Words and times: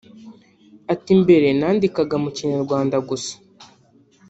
Ati 0.93 1.11
“mbere 1.21 1.47
nandikaga 1.59 2.15
mu 2.23 2.29
Kinyarwanda 2.37 2.95
gusa 3.09 3.33